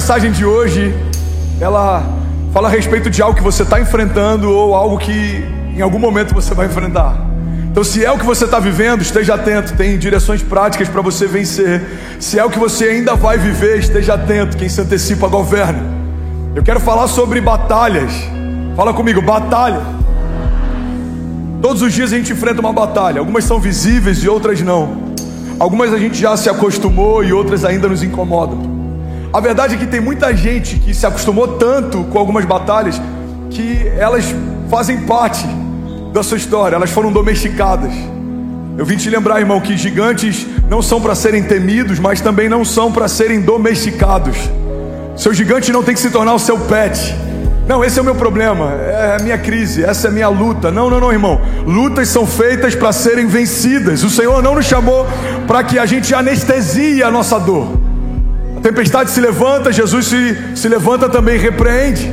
[0.00, 0.94] mensagem de hoje,
[1.60, 2.02] ela
[2.54, 5.44] fala a respeito de algo que você está enfrentando ou algo que
[5.76, 7.20] em algum momento você vai enfrentar.
[7.70, 9.74] Então, se é o que você está vivendo, esteja atento.
[9.74, 11.82] Tem direções práticas para você vencer.
[12.18, 14.56] Se é o que você ainda vai viver, esteja atento.
[14.56, 15.82] Quem se antecipa governa.
[16.54, 18.10] Eu quero falar sobre batalhas.
[18.74, 19.82] Fala comigo, batalha.
[21.60, 23.18] Todos os dias a gente enfrenta uma batalha.
[23.18, 25.12] Algumas são visíveis e outras não.
[25.58, 28.79] Algumas a gente já se acostumou e outras ainda nos incomodam.
[29.32, 33.00] A verdade é que tem muita gente que se acostumou tanto com algumas batalhas
[33.48, 34.24] que elas
[34.68, 35.46] fazem parte
[36.12, 37.92] da sua história, elas foram domesticadas.
[38.76, 42.64] Eu vim te lembrar, irmão, que gigantes não são para serem temidos, mas também não
[42.64, 44.36] são para serem domesticados.
[45.16, 47.14] Seu gigante não tem que se tornar o seu pet.
[47.68, 50.72] Não, esse é o meu problema, é a minha crise, essa é a minha luta.
[50.72, 51.40] Não, não, não, irmão.
[51.64, 54.02] Lutas são feitas para serem vencidas.
[54.02, 55.06] O Senhor não nos chamou
[55.46, 57.79] para que a gente anestesie a nossa dor.
[58.62, 62.12] Tempestade se levanta, Jesus se, se levanta também e repreende.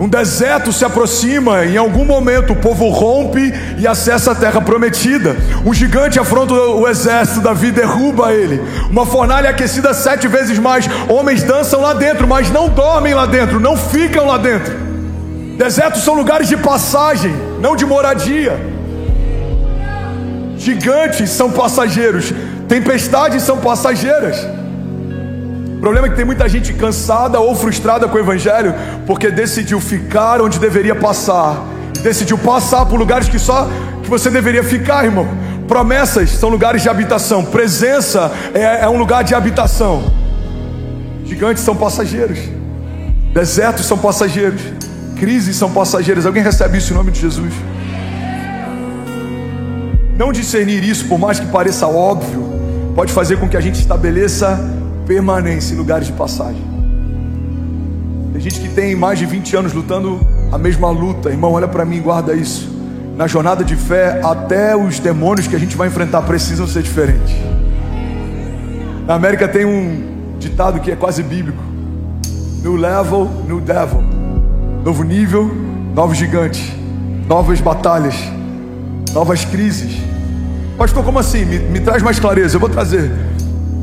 [0.00, 5.36] Um deserto se aproxima, em algum momento o povo rompe e acessa a terra prometida.
[5.64, 8.60] Um gigante afronta o exército, Davi derruba ele.
[8.90, 10.88] Uma fornalha aquecida sete vezes mais.
[11.08, 14.74] Homens dançam lá dentro, mas não dormem lá dentro, não ficam lá dentro.
[15.56, 18.58] Desertos são lugares de passagem, não de moradia.
[20.56, 22.32] Gigantes são passageiros,
[22.66, 24.44] tempestades são passageiras.
[25.84, 28.74] Problema é que tem muita gente cansada ou frustrada com o Evangelho
[29.06, 31.62] porque decidiu ficar onde deveria passar,
[32.02, 33.68] decidiu passar por lugares que só
[34.02, 35.28] que você deveria ficar, irmão.
[35.68, 40.10] Promessas são lugares de habitação, presença é, é um lugar de habitação.
[41.26, 42.38] Gigantes são passageiros,
[43.34, 44.62] desertos são passageiros,
[45.16, 46.24] crises são passageiras.
[46.24, 47.52] Alguém recebe isso em nome de Jesus?
[50.16, 52.42] Não discernir isso, por mais que pareça óbvio,
[52.94, 56.62] pode fazer com que a gente estabeleça permanência em lugares de passagem.
[58.32, 60.20] Tem gente que tem mais de 20 anos lutando
[60.50, 62.72] a mesma luta, irmão, olha para mim, guarda isso.
[63.16, 67.34] Na jornada de fé, até os demônios que a gente vai enfrentar precisam ser diferentes.
[69.06, 71.62] Na América tem um ditado que é quase bíblico:
[72.62, 74.02] New level, new devil.
[74.84, 75.50] Novo nível,
[75.94, 76.72] novos gigantes,
[77.28, 78.16] novas batalhas,
[79.12, 79.96] novas crises.
[80.76, 81.44] Pastor, como assim?
[81.44, 82.56] Me, me traz mais clareza.
[82.56, 83.10] Eu vou trazer.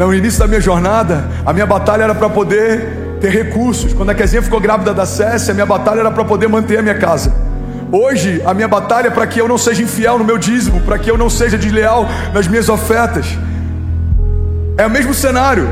[0.00, 3.92] No início da minha jornada, a minha batalha era para poder ter recursos.
[3.92, 6.82] Quando a Kezinha ficou grávida da Cécia, a minha batalha era para poder manter a
[6.82, 7.34] minha casa.
[7.92, 10.98] Hoje, a minha batalha é para que eu não seja infiel no meu dízimo, para
[10.98, 13.26] que eu não seja desleal nas minhas ofertas.
[14.78, 15.68] É o mesmo cenário,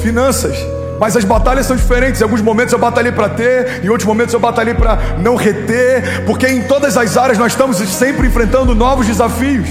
[0.00, 0.56] finanças,
[1.00, 2.20] mas as batalhas são diferentes.
[2.20, 6.22] Em alguns momentos eu batalhei para ter, em outros momentos eu batalhei para não reter,
[6.24, 9.66] porque em todas as áreas nós estamos sempre enfrentando novos desafios.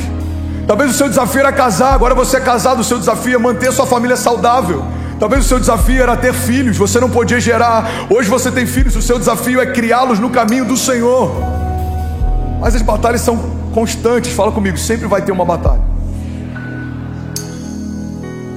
[0.67, 3.71] Talvez o seu desafio era casar, agora você é casado, o seu desafio é manter
[3.71, 4.83] sua família saudável.
[5.19, 8.07] Talvez o seu desafio era ter filhos, você não podia gerar.
[8.09, 11.31] Hoje você tem filhos, o seu desafio é criá-los no caminho do Senhor.
[12.59, 13.37] Mas as batalhas são
[13.73, 15.81] constantes, fala comigo, sempre vai ter uma batalha.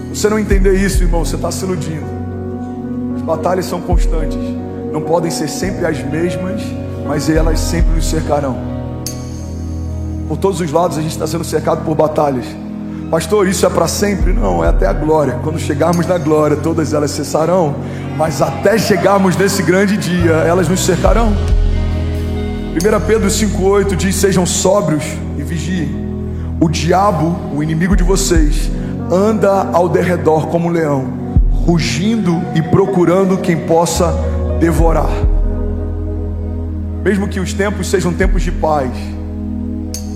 [0.08, 2.06] Você não entender isso, irmão, você está se iludindo.
[3.16, 4.38] As batalhas são constantes,
[4.92, 6.62] não podem ser sempre as mesmas,
[7.06, 8.73] mas elas sempre nos cercarão.
[10.28, 12.46] Por todos os lados a gente está sendo cercado por batalhas.
[13.10, 14.32] Pastor, isso é para sempre?
[14.32, 15.38] Não, é até a glória.
[15.42, 17.74] Quando chegarmos na glória, todas elas cessarão.
[18.16, 21.32] Mas até chegarmos nesse grande dia, elas nos cercarão.
[22.74, 25.04] 1 Pedro 5,8 diz: Sejam sóbrios
[25.38, 26.04] e vigiem.
[26.60, 28.70] O diabo, o inimigo de vocês,
[29.10, 31.12] anda ao derredor como um leão,
[31.66, 34.14] rugindo e procurando quem possa
[34.58, 35.10] devorar.
[37.04, 38.90] Mesmo que os tempos sejam tempos de paz,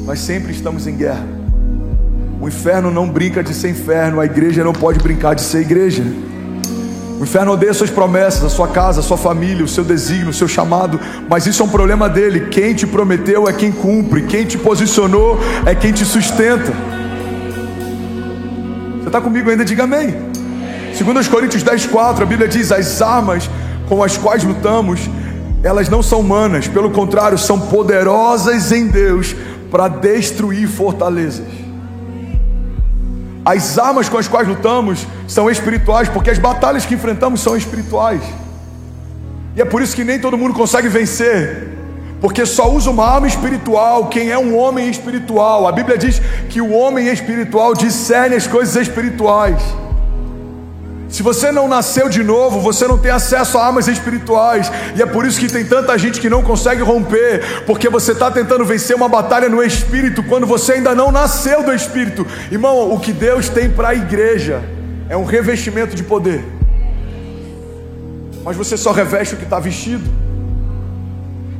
[0.08, 1.22] nós sempre estamos em guerra.
[2.41, 6.02] O inferno não brinca de ser inferno, a igreja não pode brincar de ser igreja.
[7.20, 10.32] O inferno odeia suas promessas, a sua casa, a sua família, o seu desígnio, o
[10.32, 10.98] seu chamado,
[11.28, 12.48] mas isso é um problema dele.
[12.48, 16.72] Quem te prometeu é quem cumpre, quem te posicionou é quem te sustenta.
[19.00, 19.62] Você está comigo ainda?
[19.62, 20.15] Diga amém.
[20.94, 23.50] Segundo os Coríntios 10, 4, a Bíblia diz: as armas
[23.86, 25.00] com as quais lutamos,
[25.62, 29.36] elas não são humanas, pelo contrário, são poderosas em Deus
[29.70, 31.47] para destruir fortalezas.
[33.44, 38.20] As armas com as quais lutamos são espirituais, porque as batalhas que enfrentamos são espirituais.
[39.56, 41.68] E é por isso que nem todo mundo consegue vencer,
[42.20, 45.66] porque só usa uma arma espiritual quem é um homem espiritual.
[45.66, 49.62] A Bíblia diz que o homem espiritual discerne as coisas espirituais.
[51.09, 54.71] Se você não nasceu de novo, você não tem acesso a armas espirituais.
[54.95, 58.31] E é por isso que tem tanta gente que não consegue romper, porque você está
[58.31, 62.27] tentando vencer uma batalha no espírito quando você ainda não nasceu do espírito.
[62.51, 64.63] Irmão, o que Deus tem para a igreja
[65.09, 66.45] é um revestimento de poder.
[68.45, 70.05] mas você só reveste o que está vestido.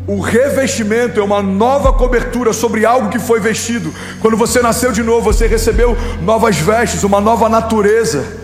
[0.07, 3.93] O revestimento é uma nova cobertura sobre algo que foi vestido.
[4.21, 8.38] Quando você nasceu de novo, você recebeu novas vestes, uma nova natureza.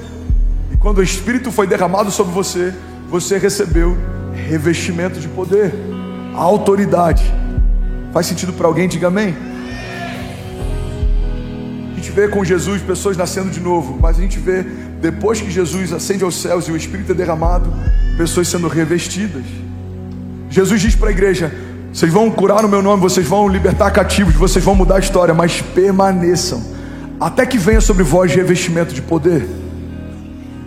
[0.85, 2.75] Quando o Espírito foi derramado sobre você,
[3.09, 3.97] você recebeu
[4.35, 5.73] revestimento de poder,
[6.35, 7.25] autoridade.
[8.13, 8.87] Faz sentido para alguém?
[8.87, 9.35] Diga amém.
[11.91, 14.63] A gente vê com Jesus pessoas nascendo de novo, mas a gente vê
[15.01, 17.73] depois que Jesus ascende aos céus e o Espírito é derramado,
[18.19, 19.45] pessoas sendo revestidas.
[20.51, 21.51] Jesus diz para a igreja:
[21.95, 25.33] vocês vão curar no meu nome, vocês vão libertar cativos, vocês vão mudar a história,
[25.33, 26.63] mas permaneçam
[27.19, 29.64] até que venha sobre vós revestimento de poder.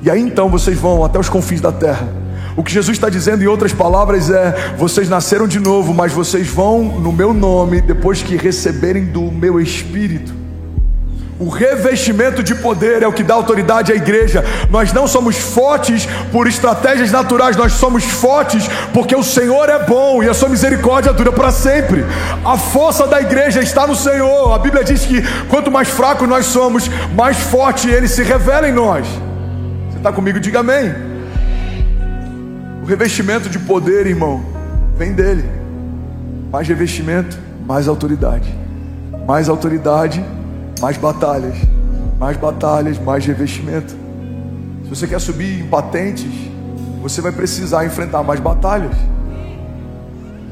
[0.04, 2.08] E aí então vocês vão até os confins da terra
[2.58, 6.48] o que Jesus está dizendo em outras palavras é: vocês nasceram de novo, mas vocês
[6.48, 10.36] vão no meu nome depois que receberem do meu espírito.
[11.40, 14.44] O revestimento de poder é o que dá autoridade à igreja.
[14.72, 20.24] Nós não somos fortes por estratégias naturais, nós somos fortes porque o Senhor é bom
[20.24, 22.04] e a sua misericórdia dura para sempre.
[22.44, 24.52] A força da igreja está no Senhor.
[24.52, 28.74] A Bíblia diz que quanto mais fraco nós somos, mais forte ele se revela em
[28.74, 29.06] nós.
[29.98, 30.40] Você está comigo?
[30.40, 31.18] Diga amém
[32.88, 34.42] revestimento de poder, irmão,
[34.98, 35.44] vem dele.
[36.50, 38.50] Mais revestimento, mais autoridade.
[39.28, 40.24] Mais autoridade,
[40.80, 41.58] mais batalhas.
[42.18, 43.94] Mais batalhas, mais revestimento.
[44.84, 46.32] Se você quer subir em patentes,
[47.02, 48.96] você vai precisar enfrentar mais batalhas.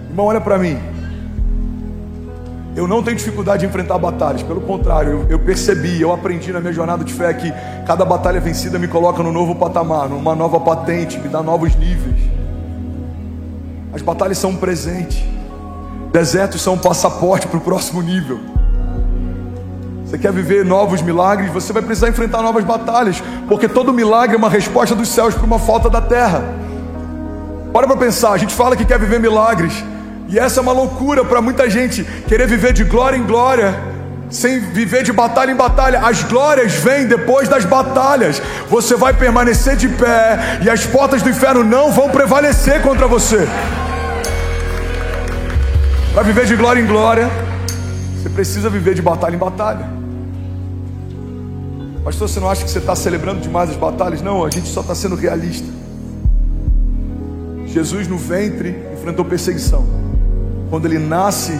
[0.10, 0.78] Irmão, olha para mim.
[2.76, 6.60] Eu não tenho dificuldade de enfrentar batalhas, pelo contrário, eu, eu, percebi, eu aprendi na
[6.60, 7.54] minha jornada de fé que
[7.88, 12.20] cada batalha vencida me coloca no novo patamar, numa nova patente, me dá novos níveis.
[13.94, 15.26] As batalhas são um presente,
[16.12, 18.42] desertos são um passaporte para o próximo nível.
[20.06, 21.52] Você quer viver novos milagres?
[21.54, 25.46] Você vai precisar enfrentar novas batalhas, porque todo milagre é uma resposta dos céus para
[25.46, 26.44] uma falta da terra.
[27.72, 29.82] Para para pensar, a gente fala que quer viver milagres,
[30.28, 33.76] e essa é uma loucura para muita gente, querer viver de glória em glória,
[34.30, 36.00] sem viver de batalha em batalha.
[36.00, 38.42] As glórias vêm depois das batalhas.
[38.70, 43.48] Você vai permanecer de pé e as portas do inferno não vão prevalecer contra você.
[46.14, 47.30] Para viver de glória em glória,
[48.18, 49.88] você precisa viver de batalha em batalha.
[52.04, 54.22] Pastor, você não acha que você está celebrando demais as batalhas?
[54.22, 55.68] Não, a gente só está sendo realista.
[57.68, 60.05] Jesus no ventre enfrentou perseguição.
[60.70, 61.54] Quando ele nasce,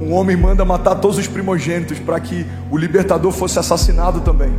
[0.00, 4.52] um homem manda matar todos os primogênitos para que o libertador fosse assassinado também.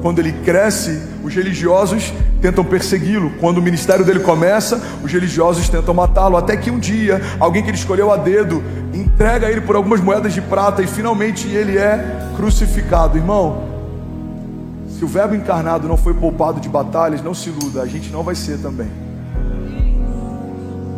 [0.00, 3.32] Quando ele cresce, os religiosos tentam persegui-lo.
[3.40, 6.36] Quando o ministério dele começa, os religiosos tentam matá-lo.
[6.36, 8.62] Até que um dia, alguém que ele escolheu a dedo
[8.94, 13.18] entrega ele por algumas moedas de prata e finalmente ele é crucificado.
[13.18, 13.64] Irmão,
[14.88, 18.22] se o Verbo encarnado não foi poupado de batalhas, não se iluda, a gente não
[18.22, 19.07] vai ser também.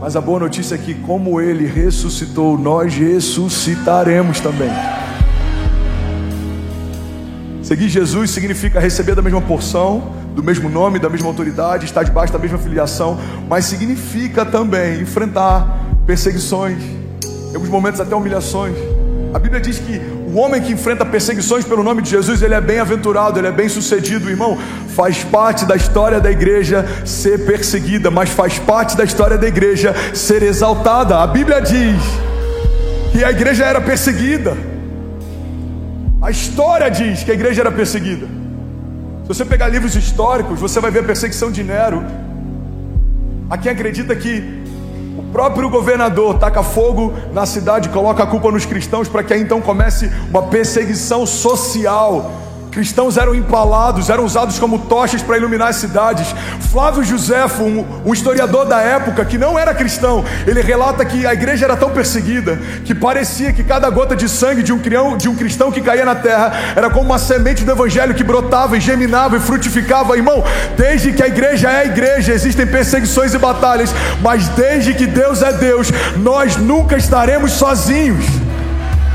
[0.00, 4.70] Mas a boa notícia é que, como ele ressuscitou, nós ressuscitaremos também.
[7.62, 12.32] Seguir Jesus significa receber da mesma porção, do mesmo nome, da mesma autoridade, estar debaixo
[12.32, 16.82] da mesma filiação, mas significa também enfrentar perseguições,
[17.50, 18.74] em alguns momentos até humilhações.
[19.34, 20.00] A Bíblia diz que
[20.32, 24.30] o homem que enfrenta perseguições pelo nome de Jesus, ele é bem-aventurado, ele é bem-sucedido,
[24.30, 24.56] irmão.
[24.94, 29.92] Faz parte da história da igreja ser perseguida, mas faz parte da história da igreja
[30.14, 31.18] ser exaltada.
[31.18, 32.00] A Bíblia diz
[33.10, 34.56] que a igreja era perseguida.
[36.22, 38.26] A história diz que a igreja era perseguida.
[39.22, 42.04] Se você pegar livros históricos, você vai ver a perseguição de Nero.
[43.48, 44.59] A quem acredita que
[45.32, 49.60] próprio governador taca fogo na cidade, coloca a culpa nos cristãos para que aí então
[49.60, 52.30] comece uma perseguição social
[52.70, 56.32] Cristãos eram empalados, eram usados como tochas para iluminar as cidades.
[56.70, 61.32] Flávio Josefo, um, um, historiador da época que não era cristão, ele relata que a
[61.32, 65.28] igreja era tão perseguida que parecia que cada gota de sangue de um, crião, de
[65.28, 68.80] um cristão que caía na terra era como uma semente do evangelho que brotava e
[68.80, 70.16] geminava e frutificava.
[70.16, 70.44] Irmão,
[70.76, 75.42] desde que a igreja é a igreja, existem perseguições e batalhas, mas desde que Deus
[75.42, 78.24] é Deus, nós nunca estaremos sozinhos.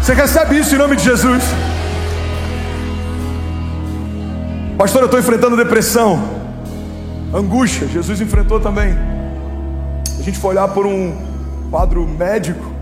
[0.01, 1.41] Você recebe isso em nome de Jesus?
[4.77, 6.21] Pastor, eu estou enfrentando depressão,
[7.33, 7.87] angústia.
[7.87, 8.93] Jesus enfrentou também.
[10.19, 11.15] A gente foi olhar por um
[11.71, 12.73] quadro médico.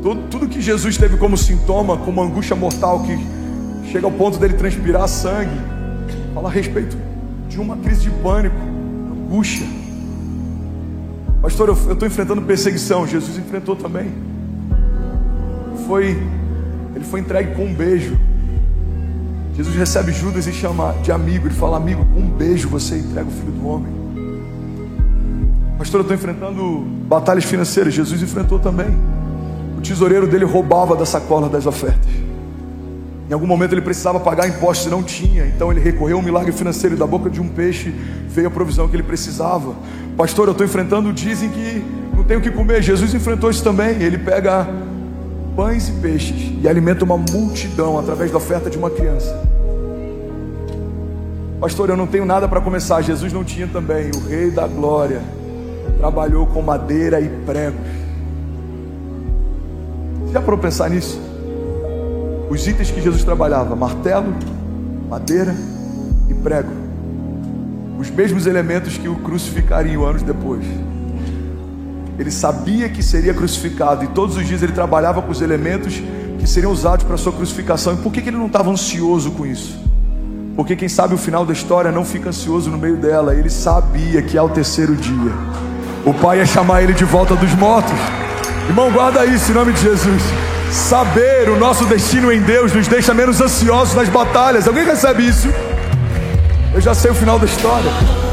[0.00, 3.18] Tudo, tudo que Jesus teve como sintoma, como angústia mortal, que
[3.90, 5.56] chega ao ponto dele transpirar sangue,
[6.32, 6.96] fala a respeito
[7.48, 9.66] de uma crise de pânico, angústia.
[11.42, 13.08] Pastor, eu estou enfrentando perseguição.
[13.08, 14.12] Jesus enfrentou também.
[15.88, 16.16] Foi,
[16.94, 18.16] ele foi entregue com um beijo.
[19.56, 21.46] Jesus recebe Judas e chama de amigo.
[21.46, 23.92] Ele fala: Amigo, um beijo você entrega o filho do homem.
[25.78, 27.94] Pastor, eu estou enfrentando batalhas financeiras.
[27.94, 28.88] Jesus enfrentou também.
[29.78, 32.12] O tesoureiro dele roubava da sacola das ofertas.
[33.28, 36.22] Em algum momento ele precisava pagar impostos e não tinha, então ele recorreu a um
[36.22, 37.94] milagre financeiro da boca de um peixe
[38.34, 39.74] veio a provisão que ele precisava.
[40.16, 41.84] Pastor, eu estou enfrentando, dizem que
[42.14, 42.82] não tenho o que comer.
[42.82, 44.02] Jesus enfrentou isso também.
[44.02, 44.66] Ele pega
[45.56, 49.34] pães e peixes e alimenta uma multidão através da oferta de uma criança.
[51.60, 53.00] Pastor, eu não tenho nada para começar.
[53.02, 54.10] Jesus não tinha também.
[54.10, 55.22] O Rei da Glória
[55.98, 57.80] trabalhou com madeira e pregos.
[60.32, 61.20] Já para pensar nisso?
[62.50, 64.34] Os itens que Jesus trabalhava: martelo,
[65.08, 65.54] madeira
[66.28, 66.70] e prego.
[67.98, 70.66] Os mesmos elementos que o crucificariam anos depois.
[72.18, 76.00] Ele sabia que seria crucificado e todos os dias ele trabalhava com os elementos
[76.38, 77.94] que seriam usados para sua crucificação.
[77.94, 79.78] E por que, que ele não estava ansioso com isso?
[80.54, 83.34] Porque quem sabe o final da história não fica ansioso no meio dela.
[83.34, 85.32] Ele sabia que ao terceiro dia
[86.04, 87.98] o Pai ia chamar ele de volta dos mortos.
[88.68, 90.22] Irmão, guarda isso em nome de Jesus.
[90.70, 94.66] Saber o nosso destino em Deus nos deixa menos ansiosos nas batalhas.
[94.68, 95.48] Alguém recebe isso?
[96.72, 98.23] Eu já sei o final da história.